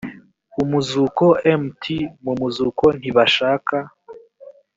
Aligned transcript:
umuzuko 0.63 1.25
mt 1.81 1.85
mu 2.23 2.33
muzuko 2.39 2.85
ntibashaka 2.99 3.75